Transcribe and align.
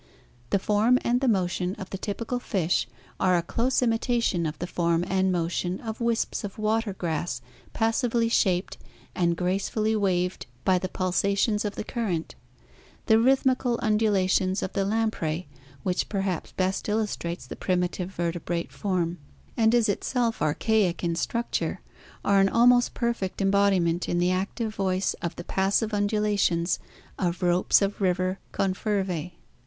The 0.49 0.57
fora 0.57 0.97
and 1.03 1.21
the 1.21 1.27
cicdoc 1.27 1.75
cc 1.75 1.89
the 1.91 1.97
typkal 1.99 2.41
rssh 2.41 2.87
arc 3.19 3.53
a 3.53 3.55
dose 3.57 3.81
nritatkn 3.81 4.49
of 4.49 4.57
the 4.57 4.65
focra 4.65 5.05
and 5.07 5.31
cx6:c 5.31 5.79
of 5.87 6.01
wisps 6.01 6.43
of 6.43 6.57
water 6.57 6.93
grass 6.93 7.39
pas 7.73 8.01
srvefy 8.01 8.31
shaped 8.31 8.79
ard 9.15 9.35
gracef 9.37 9.73
uZy 9.75 9.95
waved 9.99 10.47
by 10.65 10.79
the 10.79 10.89
peisatkes 10.89 11.63
of 11.63 11.75
the 11.75 11.83
current. 11.83 12.33
The 13.05 13.17
rhrthzucal 13.17 13.77
ioiulii>xs 13.79 14.63
of 14.63 14.73
the 14.73 14.85
iasiprey. 14.85 15.45
wi5ch 15.85 16.09
perhaps 16.09 16.51
best 16.53 16.89
illustrates 16.89 17.45
the 17.45 17.55
prirnitive 17.55 18.07
vertebrate 18.09 18.71
fora. 18.71 19.17
asi 19.55 19.77
is 19.77 19.87
itself 19.87 20.41
archaic 20.41 21.03
in 21.03 21.13
strjeture, 21.13 21.77
are 22.25 22.39
an 22.39 22.49
ahr 22.49 22.65
oist 22.65 22.95
perfect 22.95 23.37
ecbocizaent 23.37 24.09
in 24.09 24.17
the 24.17 24.31
active 24.31 24.73
voice 24.73 25.13
of 25.21 25.35
the 25.35 25.43
passive 25.43 25.91
trndulitic 25.91 26.61
as 26.63 26.79
of 27.19 27.43
ropes 27.43 27.83
of 27.83 28.01
river 28.01 28.39
cccfervae. 28.51 29.33